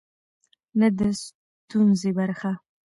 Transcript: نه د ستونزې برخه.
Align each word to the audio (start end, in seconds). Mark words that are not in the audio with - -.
نه 0.79 0.87
د 0.97 0.99
ستونزې 1.23 2.11
برخه. 2.17 2.51